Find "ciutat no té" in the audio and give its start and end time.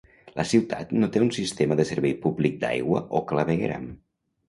0.51-1.21